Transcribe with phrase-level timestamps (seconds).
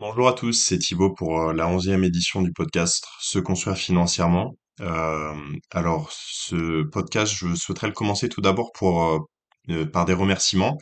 [0.00, 4.56] Bonjour à tous, c'est Thibaut pour euh, la onzième édition du podcast Se construire financièrement.
[4.80, 5.32] Euh,
[5.70, 10.76] alors, ce podcast, je souhaiterais le commencer tout d'abord euh, par des remerciements.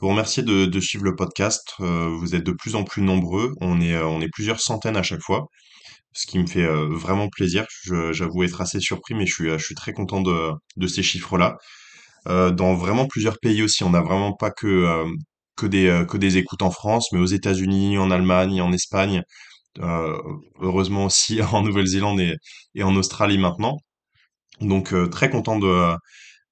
[0.00, 1.74] Vous remercier de, suivre le podcast.
[1.78, 3.54] Vous êtes de plus en plus nombreux.
[3.60, 5.46] On est plusieurs centaines à chaque fois,
[6.12, 7.64] ce qui me fait vraiment plaisir.
[8.10, 11.56] J'avoue être assez surpris, mais je suis très content de ces chiffres-là
[12.26, 13.84] dans vraiment plusieurs pays aussi.
[13.84, 15.06] On n'a vraiment pas que
[15.56, 19.22] que des euh, que des écoutes en France, mais aux États-Unis, en Allemagne, en Espagne,
[19.80, 20.18] euh,
[20.60, 22.36] heureusement aussi en Nouvelle-Zélande et,
[22.74, 23.78] et en Australie maintenant.
[24.60, 25.94] Donc euh, très content de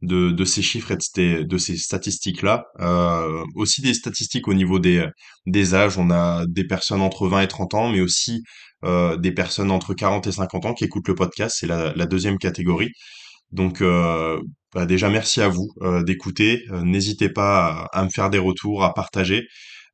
[0.02, 2.66] de, de ces chiffres et de ces, de ces statistiques-là.
[2.80, 5.06] Euh, aussi des statistiques au niveau des
[5.46, 5.98] des âges.
[5.98, 8.42] On a des personnes entre 20 et 30 ans, mais aussi
[8.84, 11.56] euh, des personnes entre 40 et 50 ans qui écoutent le podcast.
[11.60, 12.90] C'est la, la deuxième catégorie.
[13.54, 14.40] Donc euh,
[14.74, 16.64] bah, déjà merci à vous euh, d'écouter.
[16.70, 19.46] Euh, n'hésitez pas à, me faire des retours, à partager,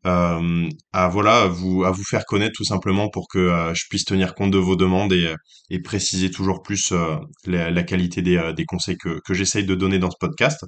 [0.05, 4.59] à voilà à vous faire connaître tout simplement pour que je puisse tenir compte de
[4.59, 6.93] vos demandes et, préciser toujours plus
[7.47, 10.65] la, qualité des, conseils que, que j'essaye de donner dans ce podcast.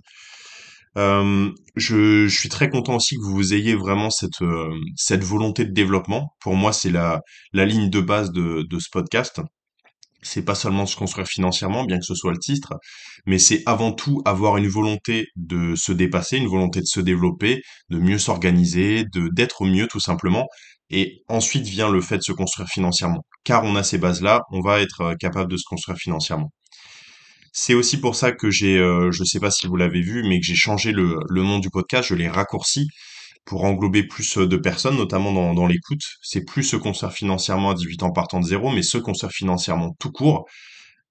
[0.96, 6.34] Je, suis très content aussi que vous ayez vraiment cette volonté de développement.
[6.40, 7.22] Pour moi, c'est la
[7.54, 9.40] ligne de base de ce podcast
[10.22, 12.74] c'est pas seulement se construire financièrement, bien que ce soit le titre,
[13.26, 17.62] mais c'est avant tout avoir une volonté de se dépasser, une volonté de se développer,
[17.90, 20.46] de mieux s'organiser, de d'être mieux tout simplement.
[20.90, 23.24] Et ensuite vient le fait de se construire financièrement.
[23.44, 26.52] Car on a ces bases-là, on va être euh, capable de se construire financièrement.
[27.52, 30.40] C'est aussi pour ça que j'ai, euh, je sais pas si vous l'avez vu, mais
[30.40, 32.88] que j'ai changé le nom du podcast, je l'ai raccourci
[33.44, 36.02] pour englober plus euh, de personnes, notamment dans, dans l'écoute.
[36.22, 39.94] C'est plus se construire financièrement à 18 ans partant de zéro, mais se construire financièrement
[39.98, 40.46] tout court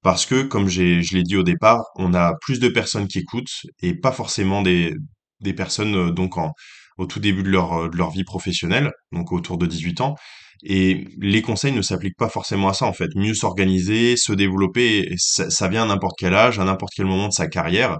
[0.03, 0.81] parce que, comme je
[1.13, 4.93] l'ai dit au départ, on a plus de personnes qui écoutent et pas forcément des,
[5.41, 6.53] des personnes euh, donc en,
[6.97, 10.15] au tout début de leur, euh, de leur vie professionnelle, donc autour de 18 ans.
[10.63, 13.09] Et les conseils ne s'appliquent pas forcément à ça en fait.
[13.15, 17.27] Mieux s'organiser, se développer, ça, ça vient à n'importe quel âge, à n'importe quel moment
[17.27, 17.99] de sa carrière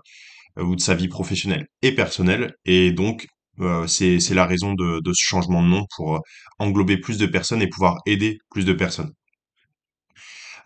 [0.59, 2.53] ou de sa vie professionnelle et personnelle.
[2.65, 3.27] Et donc
[3.61, 6.19] euh, c'est la raison de, ce changement de nom pour euh,
[6.59, 9.11] englober plus de personnes et pouvoir aider plus de personnes.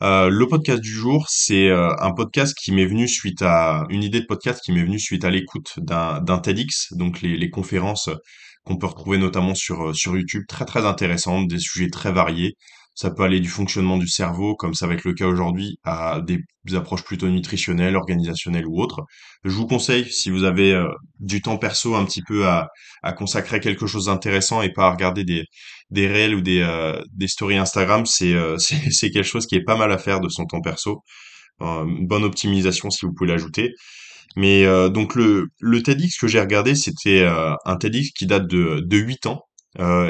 [0.02, 4.20] Euh, le podcast du jour, c'est un podcast qui m'est venu suite à une idée
[4.20, 8.10] de podcast qui m'est venue suite à l'écoute d'un TEDx, donc les, conférences
[8.66, 12.56] qu'on peut retrouver notamment sur sur YouTube, très très intéressantes, des sujets très variés.
[12.96, 16.22] Ça peut aller du fonctionnement du cerveau, comme ça va être le cas aujourd'hui, à
[16.26, 16.40] des
[16.76, 19.02] approches plutôt nutritionnelles, organisationnelles ou autres.
[19.44, 20.88] Je vous conseille, si vous avez euh,
[21.20, 22.70] du temps perso un petit peu à,
[23.04, 25.44] à consacrer à quelque chose d'intéressant et pas à regarder des,
[25.90, 28.58] des réels ou des, euh, des stories Instagram, c'est euh,
[29.02, 31.02] quelque chose qui est pas mal à faire de son temps perso.
[31.62, 33.74] Euh, une bonne optimisation si vous pouvez l'ajouter.
[34.38, 37.26] Mais euh, donc le, le TEDx que j'ai regardé, c'était
[37.66, 39.42] un TEDx qui date de, de 8 ans.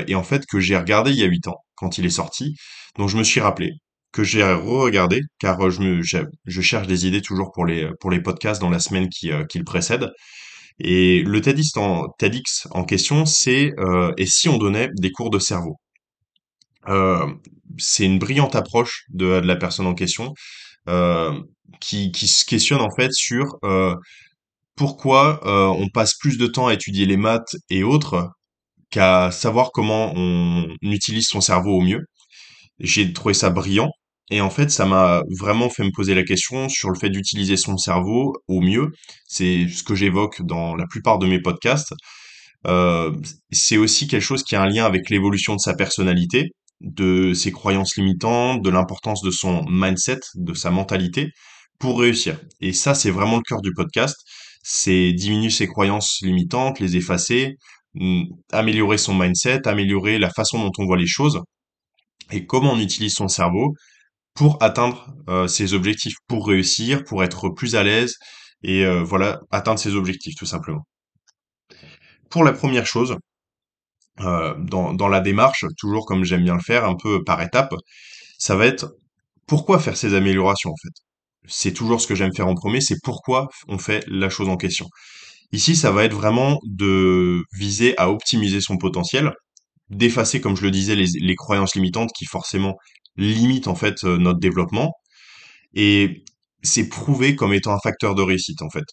[0.07, 2.55] et en fait que j'ai regardé il y a 8 ans, quand il est sorti.
[2.97, 3.73] Donc je me suis rappelé
[4.15, 8.79] que j'ai re-regardé, car euh, je, cherche des idées toujours pour les, podcasts dans la
[8.79, 10.09] semaine qui, euh, le précède.
[10.79, 15.77] Et le TEDx en, question, c'est euh, et si on donnait des cours de cerveau?
[17.77, 20.33] C'est une brillante approche de, la personne en question
[21.79, 23.57] qui, se questionne en fait sur
[24.75, 28.29] pourquoi on passe plus de temps à étudier les maths et autres
[28.95, 32.05] qu'à savoir comment on utilise son cerveau au mieux.
[32.79, 33.91] J'ai trouvé ça brillant
[34.31, 37.57] et en fait ça m'a vraiment fait me poser la question sur le fait d'utiliser
[37.57, 38.91] son cerveau au mieux.
[39.27, 41.93] C'est ce que j'évoque dans la plupart de mes podcasts.
[42.67, 43.11] Euh,
[43.51, 47.51] c'est aussi quelque chose qui a un lien avec l'évolution de sa personnalité, de ses
[47.51, 51.31] croyances limitantes, de l'importance de son mindset, de sa mentalité
[51.79, 52.39] pour réussir.
[52.61, 54.15] Et ça, c'est vraiment le cœur du podcast.
[54.63, 57.57] C'est diminuer ses croyances limitantes, les effacer,
[58.51, 61.41] améliorer son mindset, améliorer la façon dont on voit les choses
[62.31, 63.73] et comment on utilise son cerveau
[64.33, 68.15] pour atteindre euh, ses objectifs, pour réussir, pour être plus à l'aise
[68.63, 70.85] et euh, voilà, atteindre ses objectifs tout simplement.
[72.29, 73.15] Pour la première chose,
[74.21, 77.75] euh, dans, dans la démarche, toujours comme j'aime bien le faire, un peu par étapes,
[78.37, 78.93] ça va être
[79.47, 80.93] pourquoi faire ces améliorations en fait?
[81.47, 84.57] C'est toujours ce que j'aime faire en premier, c'est pourquoi on fait la chose en
[84.57, 84.87] question.
[85.55, 89.31] Ici, ça va être vraiment de viser à optimiser son potentiel,
[89.89, 92.75] d'effacer, comme je le disais, les, croyances limitantes qui forcément
[93.15, 94.91] limitent en fait euh, notre développement.
[95.73, 96.25] Et
[96.61, 98.83] c'est prouvé comme étant un facteur de réussite en fait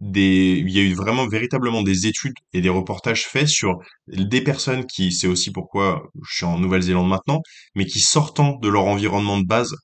[0.00, 3.78] il y a eu vraiment véritablement des études et des reportages faits sur
[4.08, 7.40] des personnes qui, c'est aussi pourquoi je suis en Nouvelle-Zélande maintenant,
[7.74, 9.74] mais qui sortant de leur environnement de base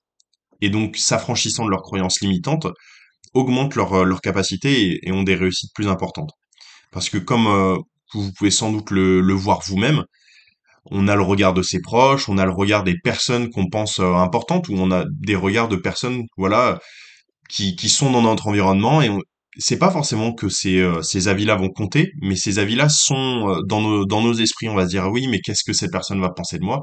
[0.61, 2.67] et donc s'affranchissant de leurs croyances limitantes,
[3.35, 6.31] augmentent leur, euh, leur capacité et, ont des réussites plus importantes.
[6.93, 7.77] Parce que comme euh,
[8.15, 10.05] vous pouvez sans doute le, voir vous-même,
[10.91, 14.01] on a le regard de ses proches, on a le regard des personnes qu'on pense
[14.01, 16.81] euh, importantes, ou on a des regards de personnes, voilà,
[17.49, 19.11] qui, qui sont dans notre environnement, et
[19.59, 24.07] c'est pas forcément que ces, ces avis-là vont compter, mais ces avis-là sont dans nos,
[24.07, 24.69] dans nos esprits.
[24.69, 26.81] On va se dire, oui, mais qu'est-ce que cette personne va penser de moi?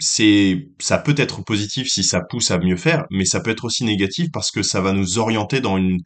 [0.00, 3.64] C'est, ça peut être positif si ça pousse à mieux faire, mais ça peut être
[3.64, 5.98] aussi négatif parce que ça va nous orienter dans une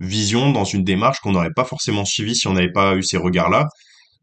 [0.00, 3.16] vision, dans une démarche qu'on n'aurait pas forcément suivie si on n'avait pas eu ces
[3.18, 3.68] regards-là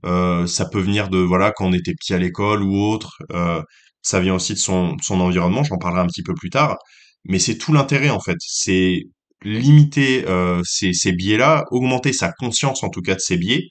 [0.06, 3.18] euh, ça peut venir de voilà quand on était petit à l'école ou autre.
[3.34, 3.62] euh,
[4.02, 5.64] ça vient aussi de son, son environnement.
[5.64, 6.78] J'en parlerai un petit peu plus tard.
[7.26, 8.38] Mais c'est tout l'intérêt en fait.
[8.40, 9.04] C'est
[9.44, 13.68] limiter euh, ces, ces biais-là, augmenter sa conscience en tout cas de ces biais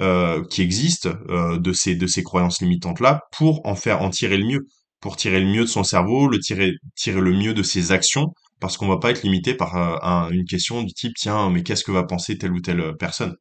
[0.00, 4.36] euh, qui existent, euh, de ces de ces croyances limitantes-là, pour en faire en tirer
[4.38, 4.66] le mieux,
[5.00, 8.32] pour tirer le mieux de son cerveau, le tirer tirer le mieux de ses actions.
[8.60, 11.62] Parce qu'on va pas être limité par euh, un- une question du type tiens mais
[11.62, 13.34] qu'est-ce que va penser telle ou telle personne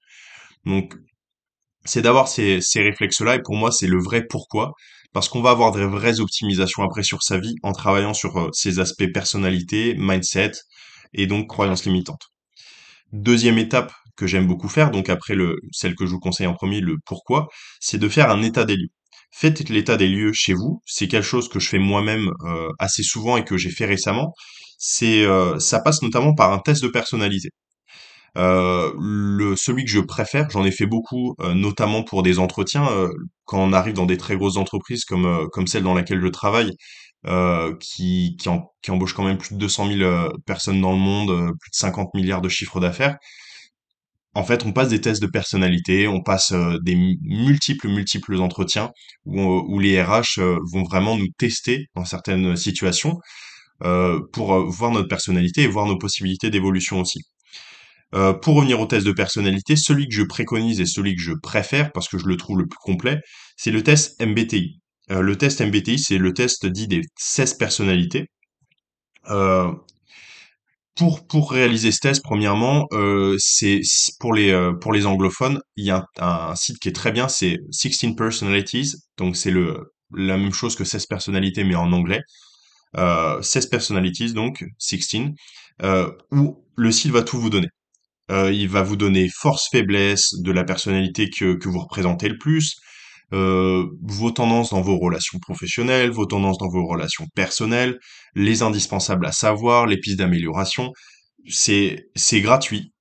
[0.66, 0.96] donc
[1.86, 4.74] c'est d'avoir ces, ces réflexes-là, et pour moi, c'est le vrai pourquoi,
[5.14, 8.80] parce qu'on va avoir des vraies optimisations après sur sa vie en travaillant sur ces
[8.80, 10.52] aspects personnalité, mindset,
[11.14, 12.24] et donc croyances limitantes.
[13.14, 16.54] Deuxième étape que j'aime beaucoup faire, donc après le, celle que je vous conseille en
[16.54, 17.48] premier, le pourquoi,
[17.80, 18.90] c'est de faire un état des lieux.
[19.32, 23.04] Faites l'état des lieux chez vous, c'est quelque chose que je fais moi-même euh, assez
[23.04, 24.34] souvent et que j'ai fait récemment.
[24.78, 27.50] C'est, euh, ça passe notamment par un test de personnalité.
[28.38, 32.86] Euh, le celui que je préfère, j'en ai fait beaucoup, heu, notamment pour des entretiens,
[32.92, 33.12] heu,
[33.46, 36.28] quand on arrive dans des très grosses entreprises comme, heu, comme celle dans laquelle je
[36.28, 36.72] travaille,
[37.28, 38.50] heu, qui qui
[38.82, 41.30] qui embauche quand même plus de 200 000, heu, personnes dans le monde,
[41.62, 43.18] plus de 50 milliards de chiffre d'affaires.
[44.36, 48.36] En fait, on passe des tests de personnalité, on passe, heu, des mu multiples, multiples
[48.42, 48.92] entretiens
[49.26, 53.18] où les RH, heu, vont vraiment nous tester dans certaines situations,
[53.86, 57.22] heu, pour, voir notre personnalité et voir nos possibilités d'évolution aussi.
[58.14, 61.34] Euh, pour revenir au test de personnalité, celui que je préconise et celui que je
[61.34, 63.20] préfère, parce que je le trouve le plus complet,
[63.58, 64.80] c'est le test MBTI.
[65.12, 68.28] Euh, le test MBTI, c'est le test dit des 16 personnalités.
[70.96, 73.82] Pour, pour réaliser ce test, premièrement, euh, c'est
[74.20, 77.12] pour les, euh, pour les anglophones, il y a un, un site qui est très
[77.12, 81.92] bien, c'est 16 Personalities, donc c'est le la même chose que 16 personnalités, mais en
[81.92, 82.22] anglais.
[82.98, 85.34] Euh, 16 Personalities, donc 16,
[85.84, 87.68] euh, où le site va tout vous donner.
[88.32, 92.38] Euh, il va vous donner force, faiblesse de la personnalité que, que vous représentez le
[92.38, 92.76] plus,
[93.34, 98.00] euh, vos tendances dans vos relations professionnelles, vos tendances dans vos relations personnelles,
[98.36, 100.92] les indispensables à savoir, les pistes d'amélioration.
[101.48, 102.94] C'est c'est gratuit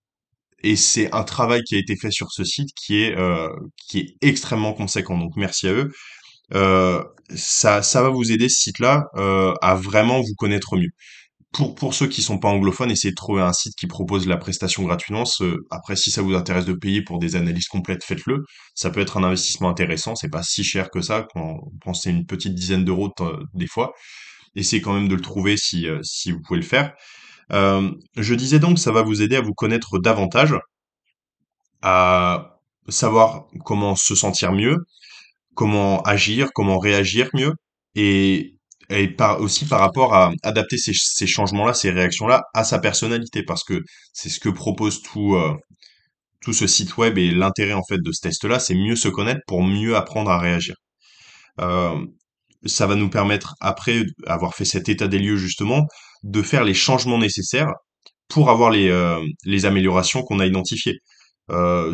[0.62, 3.48] et c'est un travail qui a été fait sur ce site qui est euh,
[3.88, 5.18] qui est extrêmement conséquent.
[5.18, 5.92] Donc merci à eux.
[6.54, 7.02] Euh,
[7.34, 10.90] ça ça va vous aider ce site-là euh, à vraiment vous connaître mieux
[11.54, 14.36] pour, pour ceux qui sont pas anglophones, essayez de trouver un site qui propose la
[14.36, 15.24] prestation gratuitement.
[15.70, 18.44] Après, si ça vous intéresse de payer pour des analyses complètes, faites-le.
[18.74, 20.16] Ça peut être un investissement intéressant.
[20.16, 21.26] C'est pas si cher que ça.
[21.32, 23.92] Quand on pense c'est une petite dizaine d'euros de- des fois.
[24.56, 26.94] Essayez quand même de le trouver si, euh, si vous pouvez le faire.
[27.52, 30.54] Euh, je disais donc, ça va vous aider à vous connaître davantage,
[31.82, 32.58] à
[32.88, 34.76] savoir comment se sentir mieux,
[35.54, 37.54] comment agir, comment réagir mieux,
[37.96, 38.53] et,
[38.90, 43.80] et aussi par rapport à adapter ces, changements-là, ces réactions-là à sa personnalité, parce que
[44.12, 45.54] c'est ce que propose tout, euh,
[46.42, 49.40] tout ce site web et l'intérêt en fait de ce test-là, c'est mieux se connaître
[49.46, 50.74] pour mieux apprendre à réagir.
[51.60, 51.98] Euh,
[52.66, 55.86] ça va nous permettre, après avoir fait cet état des lieux justement,
[56.22, 57.70] de faire les changements nécessaires
[58.28, 60.98] pour avoir les, euh, les améliorations qu'on a identifiées.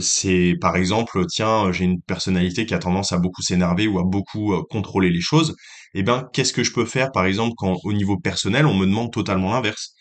[0.00, 4.04] C'est par exemple, tiens, j'ai une personnalité qui a tendance à beaucoup s'énerver ou à
[4.04, 5.56] beaucoup contrôler les choses.
[5.94, 8.86] Eh ben, qu'est-ce que je peux faire, par exemple, quand au niveau personnel, on me
[8.86, 9.94] demande totalement l'inverse?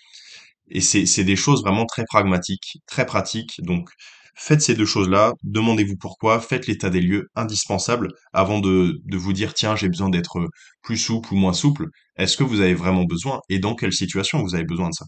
[0.70, 3.60] Et c'est, des choses vraiment très pragmatiques, très pratiques.
[3.64, 3.90] Donc,
[4.36, 9.54] faites ces deux choses-là, demandez-vous pourquoi, faites l'état des lieux indispensable avant de, vous dire,
[9.56, 10.48] tiens, j'ai besoin d'être
[10.84, 11.88] plus souple ou moins souple.
[12.18, 15.06] Est-ce que vous avez vraiment besoin et dans quelle situation vous avez besoin de ça?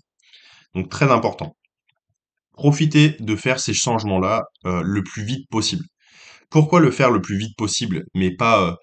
[0.76, 1.56] Donc, très important.
[2.54, 5.84] Profitez de faire ces changements-là euh, le plus vite possible.
[6.50, 8.76] Pourquoi le faire le plus vite possible, mais pas euh,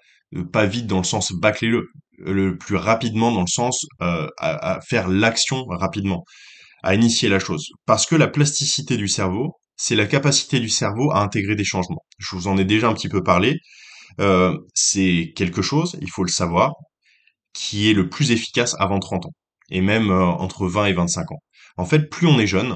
[0.51, 1.87] pas vite dans le sens bâclez-le,
[2.19, 6.23] le plus rapidement dans le sens euh, à, faire l'action rapidement,
[6.83, 7.67] à initier la chose.
[7.85, 12.03] Parce que la plasticité du cerveau, c'est la capacité du cerveau à intégrer des changements.
[12.17, 13.57] Je vous en ai déjà un petit peu parlé.
[14.19, 16.73] Euh, c'est quelque chose, il faut le savoir,
[17.53, 19.33] qui est le plus efficace avant 30 ans,
[19.69, 21.41] et même euh, entre 20 et 25 ans.
[21.77, 22.75] En fait, plus on est jeune,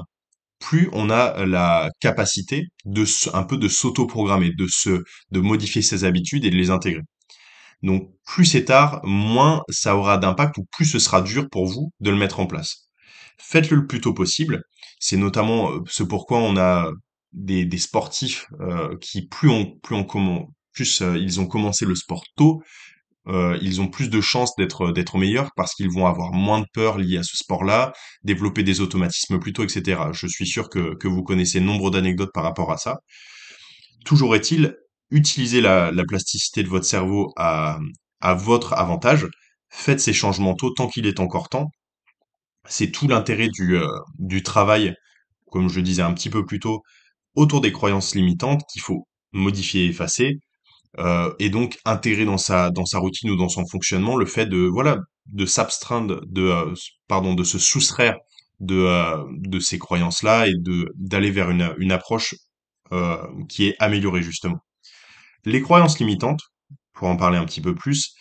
[0.58, 6.04] plus on a la capacité de un peu de s'auto-programmer, de se, de modifier ses
[6.04, 7.02] habitudes et de les intégrer.
[7.84, 11.92] Donc, plus c'est tard, moins ça aura d'impact ou plus ce sera dur pour vous
[12.00, 12.88] de le mettre en place.
[13.38, 14.62] Faites-le le plus tôt possible.
[14.98, 16.90] C'est notamment euh, ce pourquoi on a
[17.34, 19.96] des, sportifs euh, qui plus on plus
[20.72, 22.62] plus euh, ils ont commencé le sport tôt,
[23.26, 26.96] ils ont plus de chances d'être d'être meilleurs parce qu'ils vont avoir moins de peur
[26.98, 30.04] liée à ce sport-là, développer des automatismes plus tôt, etc.
[30.12, 32.98] Je suis sûr que vous connaissez nombre d'anecdotes par rapport à ça.
[34.04, 34.76] Toujours est-il,
[35.10, 37.78] utilisez la, la plasticité de votre cerveau à,
[38.36, 39.26] votre avantage.
[39.70, 41.70] Faites ces changements tôt tant qu'il est encore temps.
[42.68, 43.86] C'est tout l'intérêt du, euh,
[44.18, 44.94] du travail,
[45.50, 46.82] comme je disais un petit peu plus tôt,
[47.34, 50.38] autour des croyances limitantes qu'il faut modifier et effacer
[50.98, 54.46] euh, et donc intégrer dans sa dans sa routine ou dans son fonctionnement le fait
[54.46, 56.74] de voilà de s'abstraindre de euh,
[57.08, 58.16] pardon de se soustraire
[58.60, 58.88] de
[59.48, 60.54] de ces croyances là et
[60.96, 62.34] d'aller vers une une approche
[63.48, 64.60] qui est améliorée justement
[65.44, 66.40] les croyances limitantes
[66.92, 68.14] pour en parler un petit peu plus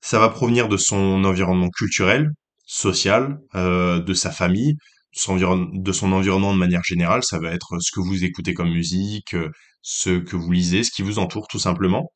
[0.00, 2.30] ça va provenir de son environnement culturel
[2.66, 4.76] social euh, de sa famille
[5.14, 9.34] de son environnement de manière générale ça va être ce que vous écoutez comme musique
[9.34, 9.50] euh,
[9.82, 12.10] ce que vous lisez ce qui vous entoure tout simplement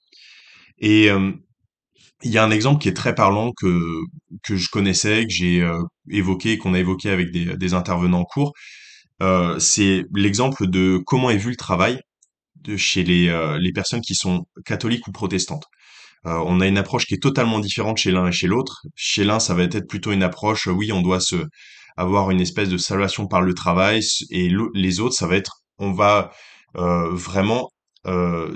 [0.78, 1.32] et euh,
[2.22, 3.98] il y a un exemple qui est très parlant que
[4.42, 5.66] que je connaissais, que j'ai
[6.10, 8.52] évoqué, qu'on a évoqué avec des, intervenants en cours.
[9.58, 12.00] C'est l'exemple de comment est vu le travail
[12.64, 15.66] de chez les euh, les personnes qui sont catholiques ou protestantes.
[16.26, 18.83] Euh, on a une approche qui est totalement différente chez l'un et chez l'autre.
[18.97, 21.37] Chez l'un, ça va être plutôt une approche, oui, on doit se
[21.97, 25.92] avoir une espèce de salvation par le travail, et les autres, ça va être, on
[25.92, 26.33] va
[26.76, 27.71] euh, vraiment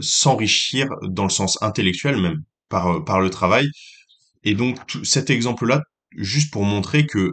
[0.01, 3.69] s'enrichir dans le sens intellectuel même par par le travail.
[4.45, 5.83] Et donc cet exemple-là,
[6.17, 7.33] juste pour montrer que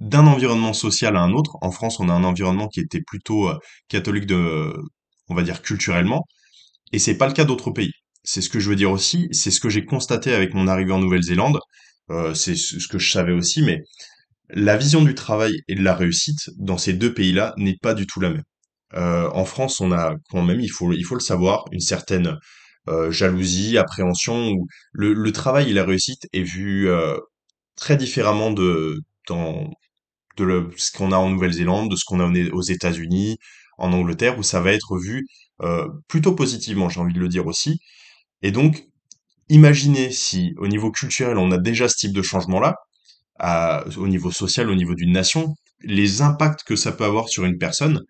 [0.00, 3.50] d'un environnement social à un autre, en France, on a un environnement qui était plutôt
[3.88, 4.74] catholique de,
[5.30, 6.26] on va dire culturellement,
[6.92, 7.92] et c'est pas le cas d'autres pays.
[8.24, 10.92] C'est ce que je veux dire aussi, c'est ce que j'ai constaté avec mon arrivée
[10.92, 11.58] en Nouvelle-Zélande,
[12.10, 13.82] euh, c'est ce que je savais aussi, mais
[14.50, 18.06] la vision du travail et de la réussite dans ces deux pays-là n'est pas du
[18.06, 18.42] tout la même.
[18.94, 22.36] Euh, en France, on a quand même, il faut, il faut le savoir, une certaine
[22.88, 26.88] euh, jalousie, appréhension, où le, travail et la réussite est vu
[27.76, 28.98] très différemment de,
[30.38, 33.38] ce qu'on a en Nouvelle-Zélande, de ce qu'on a aux États-Unis,
[33.80, 35.26] en Angleterre, où ça va être vu
[35.62, 37.80] euh, plutôt positivement, j'ai envie de le dire aussi.
[38.42, 38.84] Et donc,
[39.48, 42.76] imaginez si au niveau culturel, on a déjà ce type de changement-là,
[43.96, 47.56] au niveau social, au niveau d'une nation, les impacts que ça peut avoir sur une
[47.58, 48.02] personne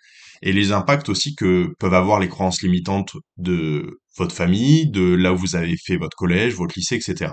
[0.43, 5.33] et les impacts aussi que peuvent avoir les croyances limitantes de votre famille, de là
[5.33, 7.33] où vous avez fait votre collège, votre lycée, etc.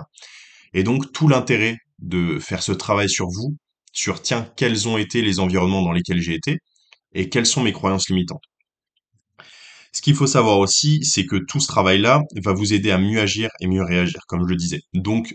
[0.74, 3.56] Et donc tout l'intérêt de faire ce travail sur vous,
[3.92, 6.58] sur tiens, quels ont été les environnements dans lesquels j'ai été
[7.14, 8.44] et quelles sont mes croyances limitantes.
[9.92, 13.20] Ce qu'il faut savoir aussi, c'est que tout ce travail-là va vous aider à mieux
[13.20, 14.80] agir et mieux réagir, comme je le disais.
[14.94, 15.34] Donc,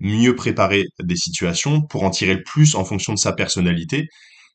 [0.00, 4.08] mieux préparer des situations pour en tirer le plus en fonction de sa personnalité.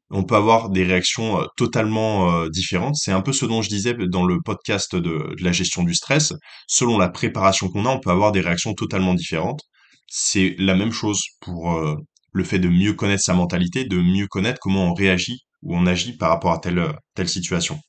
[0.10, 2.96] On peut avoir des réactions euh, totalement euh, différentes.
[2.96, 5.94] C'est un peu ce dont je disais dans le podcast de, de la gestion du
[5.96, 6.34] stress.
[6.68, 9.62] Selon la préparation qu'on a, on peut avoir des réactions totalement différentes.
[10.08, 11.96] C'est la même chose pour euh,
[12.32, 15.86] le fait de mieux connaître sa mentalité, de mieux connaître comment on réagit ou on
[15.86, 17.80] agit par rapport à telle, situation.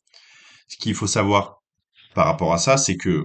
[0.68, 1.62] Ce qu'il faut savoir
[2.14, 3.24] par rapport à ça, c'est que,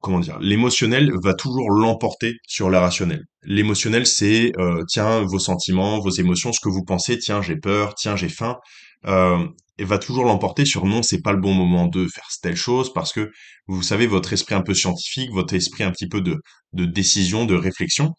[0.00, 3.24] comment dire, l'émotionnel va toujours l'emporter sur la rationnelle.
[3.42, 7.94] L'émotionnel, c'est, euh, tiens, vos sentiments, vos émotions, ce que vous pensez, tiens, j'ai peur,
[7.94, 8.56] tiens, j'ai faim,
[9.06, 9.46] euh,
[9.78, 12.92] et va toujours l'emporter sur non, c'est pas le bon moment de faire telle chose,
[12.92, 13.30] parce que,
[13.66, 16.40] vous savez, votre esprit un peu scientifique, votre esprit un petit peu de
[16.84, 18.14] décision, de réflexion,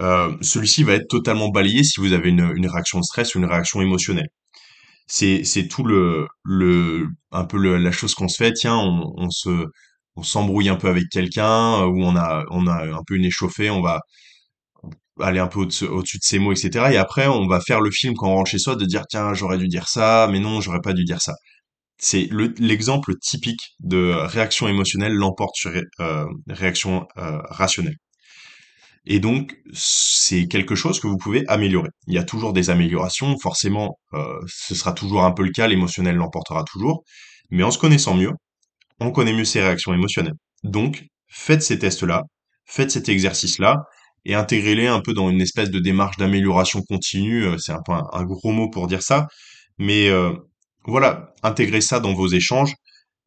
[0.00, 3.38] euh, celui-ci va être totalement balayé si vous avez une, une réaction de stress ou
[3.38, 4.28] une réaction émotionnelle.
[5.06, 8.52] c'est c'est tout le le un peu la chose qu'on se fait.
[8.54, 9.66] Tiens on, on se
[10.16, 13.24] on s'embrouille un peu avec quelqu'un euh, ou on a on a un peu une
[13.24, 14.00] échauffée on va
[15.20, 18.14] aller un peu au-dessus de ses mots etc et après on va faire le film
[18.16, 20.80] quand on rentre chez soi de dire tiens j'aurais dû dire ça mais non j'aurais
[20.82, 21.34] pas dû dire ça.
[21.98, 27.96] C'est le l'exemple typique de réaction émotionnelle l'emporte sur euh, réaction euh, rationnelle
[29.06, 31.88] et donc, c'est quelque chose que vous pouvez améliorer.
[32.06, 35.66] Il y a toujours des améliorations, forcément, euh, ce sera toujours un peu le cas,
[35.66, 37.02] l'émotionnel l'emportera toujours,
[37.50, 38.32] mais en se connaissant mieux,
[39.00, 40.34] on connaît mieux ses réactions émotionnelles.
[40.64, 42.24] Donc, faites ces tests-là,
[42.66, 43.76] faites cet exercice-là,
[44.26, 47.92] et intégrez-les un peu dans une espèce de démarche d'amélioration continue, euh, c'est un peu
[47.92, 49.28] un, gros mot pour dire ça,
[49.78, 50.32] mais euh,
[50.84, 52.74] voilà, intégrez ça dans vos échanges,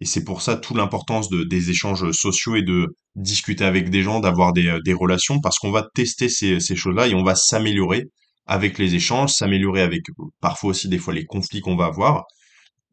[0.03, 4.03] et c'est pour ça toute l'importance de, des échanges sociaux et de discuter avec des
[4.03, 7.23] gens, d'avoir des, euh, des relations, parce qu'on va tester ces, ces choses-là et on
[7.23, 8.09] va s'améliorer
[8.45, 12.25] avec les échanges, s'améliorer avec euh, parfois aussi des fois les conflits qu'on va avoir.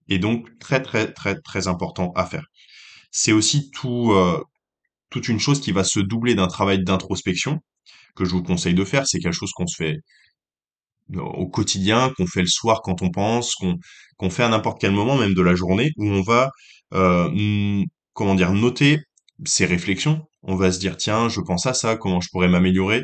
[0.07, 2.45] Et donc très très très très important à faire.
[3.11, 4.41] C'est aussi tout, euh,
[5.11, 7.59] toute une chose qui va se doubler d'un travail d'introspection
[8.15, 9.05] que je vous conseille de faire.
[9.09, 9.97] C'est quelque chose qu'on se fait
[11.17, 13.79] au quotidien, qu'on fait le soir quand on pense, qu'on
[14.17, 16.51] qu'on fait à n'importe quel moment, même de la journée, où on va,
[16.93, 18.99] comment dire, noter
[19.45, 20.27] ces réflexions.
[20.43, 23.03] On va se dire, tiens, je pense à ça, comment je pourrais m'améliorer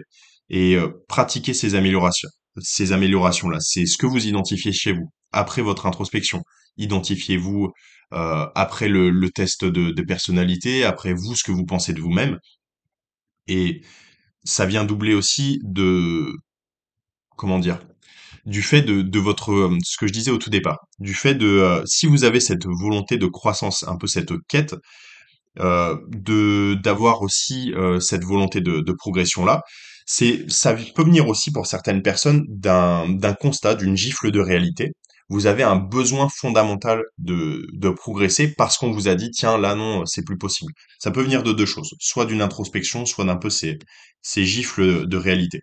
[0.48, 2.28] et euh, pratiquer ces améliorations.
[2.60, 6.42] Ces améliorations-là, c'est ce que vous identifiez chez vous après votre introspection.
[6.78, 7.70] Identifiez-vous
[8.14, 12.00] euh, après le, le test de, de personnalité, après vous ce que vous pensez de
[12.00, 12.38] vous-même.
[13.46, 13.82] Et
[14.44, 16.32] ça vient doubler aussi de
[17.36, 17.80] comment dire
[18.46, 21.34] du fait de, de votre euh, ce que je disais au tout départ du fait
[21.34, 24.74] de euh, si vous avez cette volonté de croissance un peu cette quête
[25.60, 29.62] euh, de d'avoir aussi euh, cette volonté de, de progression là
[30.06, 34.92] c'est ça peut venir aussi pour certaines personnes d'un d'un constat d'une gifle de réalité.
[35.28, 39.74] Vous avez un besoin fondamental de de progresser parce qu'on vous a dit tiens là
[39.74, 40.72] non c'est plus possible.
[41.00, 43.78] Ça peut venir de deux choses soit d'une introspection soit d'un peu ces
[44.22, 45.62] ces gifles de réalité.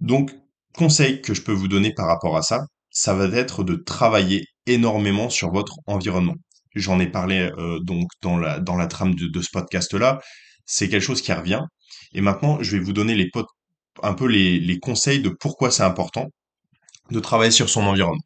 [0.00, 0.32] Donc,
[0.74, 4.44] conseil que je peux vous donner par rapport à ça, ça va être de travailler
[4.66, 6.34] énormément sur votre environnement.
[6.74, 10.20] J'en ai parlé euh, donc dans la dans la trame de, ce podcast-là.
[10.66, 11.62] C'est quelque chose qui revient.
[12.14, 13.46] Et maintenant, je vais vous donner les pot-
[14.02, 16.28] un peu les, les conseils de pourquoi c'est important
[17.10, 18.22] de travailler sur son environnement.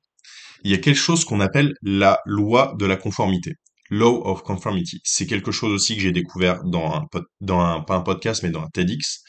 [0.65, 3.53] Il y a quelque chose qu'on appelle la loi de la conformité.
[3.91, 5.01] Law of conformity.
[5.05, 7.05] C'est quelque chose aussi que j'ai découvert dans un,
[7.41, 9.23] dans un, pas un podcast, mais dans un TEDx.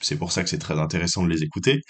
[0.00, 1.80] C'est pour ça que c'est très intéressant de les écouter.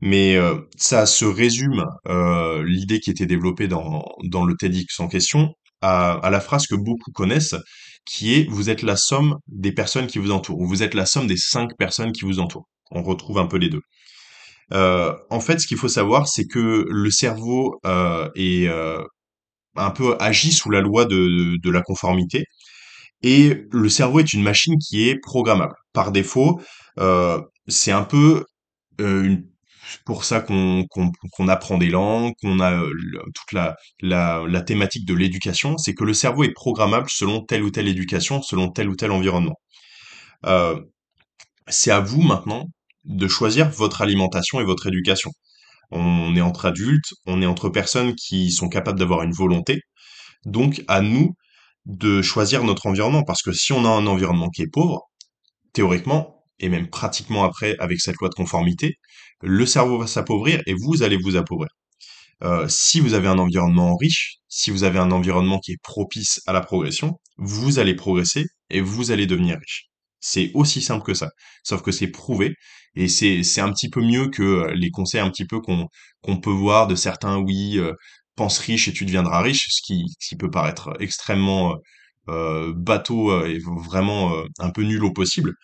[0.00, 5.08] Mais euh, ça se résume, euh, l'idée qui était développée dans, dans le TEDx en
[5.08, 7.56] question, à, à la phrase que beaucoup connaissent,
[8.04, 11.06] qui est vous êtes la somme des personnes qui vous entourent, ou vous êtes la
[11.06, 12.66] somme des cinq personnes qui vous entourent.
[12.90, 13.80] On retrouve un peu les deux.
[14.72, 19.02] Euh, en fait, ce qu'il faut savoir, c'est que le cerveau euh, est euh,
[19.76, 22.44] un peu agit sous la loi de, de la conformité,
[23.22, 25.74] et le cerveau est une machine qui est programmable.
[25.92, 26.60] Par défaut,
[26.98, 28.44] euh, c'est un peu
[29.00, 29.44] euh, une
[30.04, 32.90] pour ça qu'on apprend des langues, qu'on a euh,
[33.34, 37.88] toute la thématique de l'éducation, c'est que le cerveau est programmable selon telle ou telle
[37.88, 39.56] éducation, selon tel ou tel environnement.
[40.44, 40.80] Euh,
[41.68, 42.66] c'est à vous maintenant
[43.04, 45.30] de choisir votre alimentation et votre éducation.
[45.90, 49.80] On est entre adultes, on est entre personnes qui sont capables d'avoir une volonté,
[50.44, 51.34] donc à nous
[51.84, 55.02] de choisir notre environnement, parce que si on a un environnement qui est pauvre,
[55.72, 58.96] théoriquement, et même pratiquement après avec cette loi de conformité,
[59.42, 61.68] le cerveau va s'appauvrir et vous allez vous appauvrir.
[62.42, 66.42] Euh, si vous avez un environnement riche, si vous avez un environnement qui est propice
[66.46, 69.86] à la progression, vous allez progresser et vous allez devenir riche.
[70.20, 71.30] C'est aussi simple que ça.
[71.62, 72.54] Sauf que c'est prouvé
[72.94, 76.50] et c'est un petit peu mieux que euh, les conseils un petit peu qu'on peut
[76.50, 77.92] voir de certains oui euh,
[78.36, 81.76] pense riche et tu deviendras riche, ce qui peut paraître extrêmement
[82.26, 85.54] bateau et vraiment un peu nul au possible.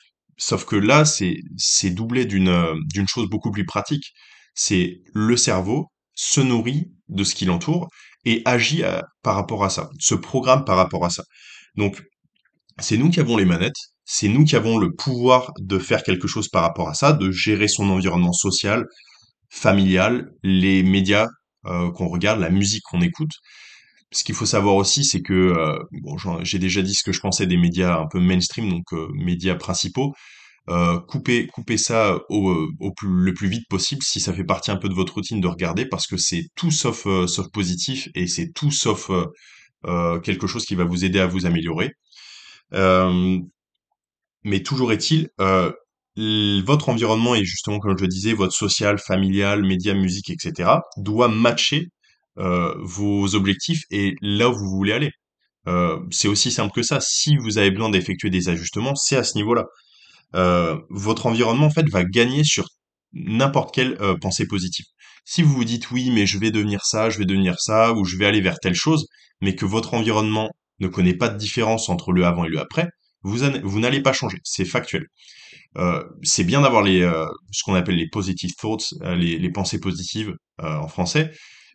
[0.47, 2.75] Sauf que là c'est doublé d'une euh,
[3.07, 4.13] chose beaucoup plus pratique.
[4.55, 7.89] C'est le cerveau se nourrit de ce qui l'entoure
[8.25, 11.25] et agit à- par rapport à ça, se programme par rapport à ça.
[11.77, 12.03] Donc,
[12.79, 16.29] c'est nous qui avons les manettes, c'est nous qui avons le pouvoir de faire quelque
[16.29, 18.87] chose par rapport à ça, de gérer son environnement social,
[19.51, 21.29] familial, les médias
[21.67, 23.33] euh, qu'on regarde, la musique qu'on écoute.
[24.13, 25.79] Ce qu'il faut savoir aussi, c'est que, euh,
[26.43, 29.55] j'ai déjà dit ce que je pensais des médias un peu mainstream, donc euh, médias
[29.55, 30.15] principaux,
[30.71, 32.69] euh, coupez, coupez ça euh,
[33.03, 35.87] le plus vite possible si ça fait partie un peu de votre routine de regarder
[35.87, 39.11] parce que c'est tout sauf, sauf positif et c'est tout sauf
[40.23, 41.91] quelque chose qui va vous aider à vous améliorer.
[44.45, 45.29] Mais toujours est-il,
[46.17, 51.29] votre environnement et justement, comme je le disais, votre social, familial, médias, musique, etc., doit
[51.29, 51.89] matcher
[52.37, 55.11] vos objectifs et là où vous voulez aller.
[55.69, 57.01] Euh, c'est aussi simple que ça.
[57.01, 59.67] Si vous avez besoin d'effectuer des ajustements, c'est à ce niveau-là
[60.35, 62.67] euh, votre environnement en fait va gagner sur
[63.13, 64.87] n'importe quelle euh, pensée positive.
[65.25, 68.05] Si vous vous dites oui, mais je vais devenir ça, je vais devenir ça, ou
[68.05, 69.07] je vais aller vers telle chose,
[69.41, 72.89] mais que votre environnement ne connaît pas de différence entre le avant et le après,
[73.23, 74.39] vous, vous n'allez pas changer.
[74.43, 75.07] C'est factuel.
[75.77, 79.51] Euh, c'est bien d'avoir les euh, ce qu'on appelle les positive thoughts, euh, les, les
[79.51, 81.31] pensées positives euh, en français,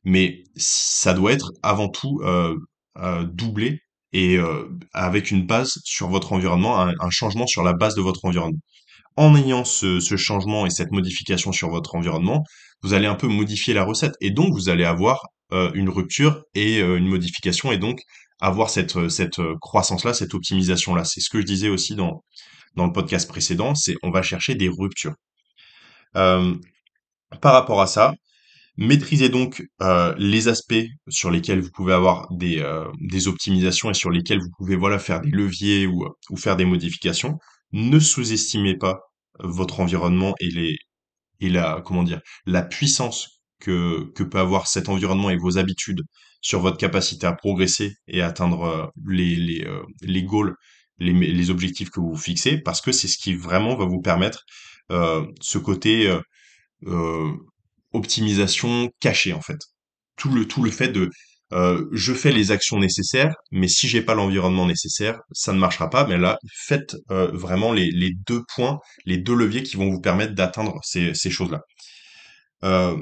[0.07, 2.55] mais ça doit être avant tout euh,
[2.97, 3.81] euh, doublé
[4.13, 8.23] et euh, avec une base sur votre environnement, un, changement sur la base de votre
[8.23, 8.61] environnement.
[9.17, 12.41] En ayant ce, changement et cette modification sur votre environnement,
[12.83, 16.79] vous allez un peu modifier la recette et donc vous allez avoir une rupture et
[16.79, 17.99] une modification et donc
[18.39, 21.03] avoir cette, cette croissance-là, cette optimisation-là.
[21.03, 22.23] C'est ce que je disais aussi dans,
[22.75, 25.15] dans le podcast précédent, c'est on va chercher des ruptures.
[26.13, 26.59] Par
[27.41, 28.13] rapport à ça,
[28.77, 33.93] maîtrisez donc euh, les aspects sur lesquels vous pouvez avoir des, euh, des optimisations et
[33.93, 37.37] sur lesquels vous pouvez voilà faire des leviers ou, ou faire des modifications.
[37.71, 38.99] Ne sous-estimez pas
[39.39, 40.77] votre environnement et les
[41.39, 46.01] et la comment dire la puissance que que peut avoir cet environnement et vos habitudes
[46.41, 49.67] sur votre capacité à progresser et à atteindre euh, les les
[50.01, 50.55] les goals
[50.99, 54.43] les, les objectifs que vous fixez, parce que c'est ce qui vraiment va vous permettre
[54.91, 56.11] euh, ce côté
[57.97, 59.60] optimisation cachée en fait.
[60.17, 61.10] Tout le tout le fait de
[61.53, 65.89] euh, je fais les actions nécessaires, mais si j'ai pas l'environnement nécessaire, ça ne marchera
[65.89, 66.05] pas.
[66.05, 70.01] Mais là, faites euh, vraiment les, les deux points, les deux leviers qui vont vous
[70.01, 71.62] permettre d'atteindre ces, ces choses-là.
[72.63, 72.97] Euh,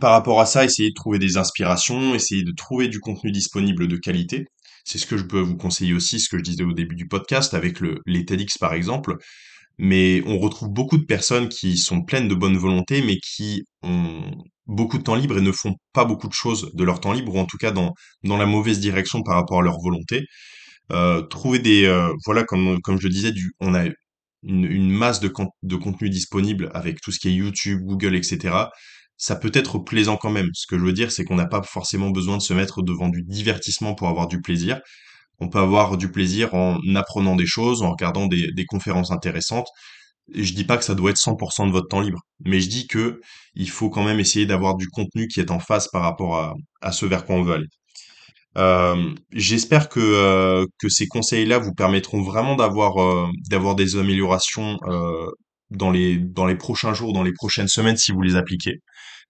[0.00, 3.88] par rapport à ça, essayez de trouver des inspirations, essayez de trouver du contenu disponible
[3.88, 4.46] de qualité.
[4.84, 7.06] C'est ce que je peux vous conseiller aussi, ce que je disais au début du
[7.06, 9.16] podcast avec le, les TEDx par exemple.
[9.78, 14.22] Mais on retrouve beaucoup de personnes qui sont pleines de bonne volonté, mais qui ont
[14.66, 17.34] beaucoup de temps libre et ne font pas beaucoup de choses de leur temps libre,
[17.34, 20.24] ou en tout cas dans, la mauvaise direction par rapport à leur volonté.
[20.92, 21.84] Euh, trouver des...
[21.84, 23.84] euh, voilà, comme, je le disais, on a
[24.42, 25.32] une, masse de,
[25.62, 28.54] de contenu disponible avec tout ce qui est YouTube, Google, etc.
[29.16, 30.48] Ça peut être plaisant quand même.
[30.54, 33.08] Ce que je veux dire, c'est qu'on n'a pas forcément besoin de se mettre devant
[33.08, 34.80] du divertissement pour avoir du plaisir.
[35.42, 39.66] On peut avoir du plaisir en apprenant des choses, en regardant des, conférences intéressantes.
[40.34, 42.68] Et je dis pas que ça doit être 100% de votre temps libre, mais je
[42.68, 43.20] dis que
[43.54, 46.92] il faut quand même essayer d'avoir du contenu qui est en phase par rapport à,
[46.92, 47.66] ce vers quoi on veut aller.
[48.56, 53.28] Euh, j'espère que, euh, que ces conseils-là vous permettront vraiment d'avoir euh,
[53.74, 54.78] des améliorations
[55.70, 58.76] dans les prochains jours, dans les prochaines semaines si vous les appliquez.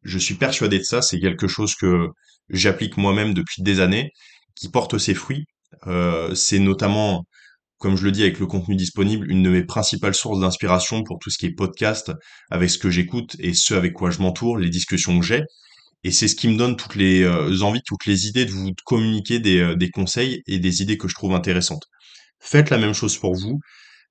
[0.03, 2.09] Je suis persuadé de ça, c'est quelque chose que
[2.51, 4.11] j'applique moi-même depuis des années,
[4.55, 5.47] qui porte ses fruits.
[5.87, 7.25] Euh, c'est notamment,
[7.79, 11.19] comme je le dis avec le contenu disponible, une de mes principales sources d'inspiration pour
[11.19, 12.13] tout ce qui est podcast,
[12.51, 15.43] avec ce que j'écoute et ce avec quoi je m'entoure, les discussions que j'ai.
[16.05, 18.71] Et c'est ce qui me donne toutes les euh, envies, toutes les idées de vous
[18.85, 21.85] communiquer des, euh, des conseils et des idées que je trouve intéressantes.
[22.41, 23.61] Faites la même chose pour vous.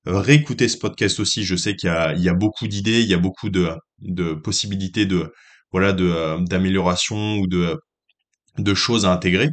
[0.06, 1.44] Réécoutez ce podcast aussi.
[1.44, 5.32] Je sais qu'il y a, beaucoup d'idées, il y a beaucoup de, possibilités de,
[5.70, 9.50] voilà, d'amélioration ou de choses à intégrer.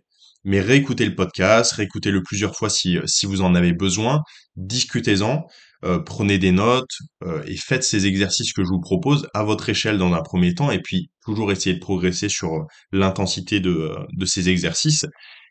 [0.50, 4.24] Mais réécoutez le podcast, réécoutez-le plusieurs fois si, si vous en avez besoin,
[4.56, 5.46] discutez-en,
[5.86, 6.90] euh, prenez des notes
[7.24, 10.56] euh, et faites ces exercices que je vous propose à votre échelle dans un premier
[10.56, 15.06] temps et puis toujours essayer de progresser sur euh, l'intensité de, euh, de ces exercices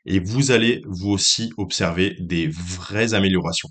[0.05, 3.69] et vous allez vous aussi observer des vraies améliorations.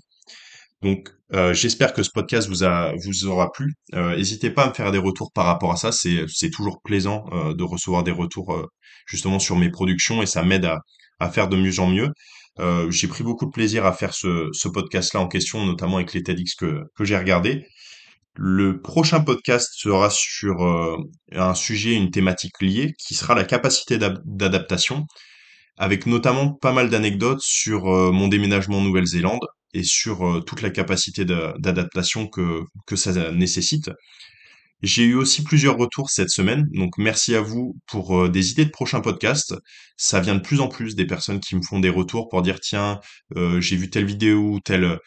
[0.82, 3.74] Donc, euh, j'espère que ce podcast vous a vous aura plu.
[3.94, 5.90] Euh, n'hésitez pas à me faire des retours par rapport à ça.
[5.92, 8.66] C'est toujours plaisant euh, de recevoir des retours euh,
[9.06, 10.78] justement sur mes productions et ça m'aide à
[11.20, 12.08] à faire de mieux en mieux.
[12.60, 16.22] Euh, j'ai pris beaucoup de plaisir à faire ce podcast-là en question, notamment avec les
[16.22, 17.66] TEDx que j'ai regardé.
[18.34, 20.96] Le prochain podcast sera sur euh,
[21.32, 25.06] un sujet, une thématique liée, qui sera la capacité d'adaptation
[25.76, 30.70] avec notamment pas mal d'anecdotes sur euh, mon déménagement en Nouvelle-Zélande et sur toute la
[30.70, 33.90] capacité d'a- d'adaptation que, que ça nécessite.
[34.82, 38.64] J'ai eu aussi plusieurs retours cette semaine, donc merci à vous pour euh, des idées
[38.64, 39.54] de prochains podcasts.
[39.96, 42.60] Ça vient de plus en plus des personnes qui me font des retours pour dire
[42.60, 43.00] tiens,
[43.36, 44.98] euh, j'ai vu telle vidéo, tel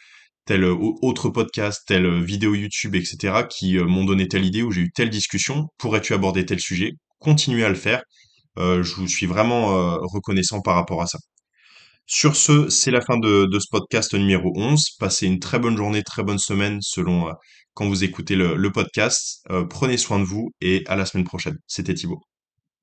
[0.45, 4.71] tel au- autre podcast, telle vidéo YouTube, etc., qui euh, m'ont donné telle idée ou
[4.71, 5.67] j'ai eu telle discussion.
[5.77, 6.93] Pourrais-tu aborder tel sujet?
[7.19, 8.03] Continuez à le faire.
[8.57, 9.67] Je vous suis vraiment
[10.01, 11.19] reconnaissant par rapport à ça.
[12.05, 14.91] Sur ce, c'est la fin de, ce podcast numéro 11.
[14.99, 17.29] Passez une très bonne journée, très bonne semaine selon
[17.73, 19.45] quand vous écoutez le, podcast.
[19.49, 21.57] Euh, prenez soin de vous et à la semaine prochaine.
[21.67, 22.21] C'était Thibaut.